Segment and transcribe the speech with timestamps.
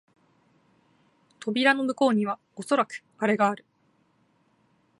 [1.39, 3.63] 扉の向こうにはおそらくアレがある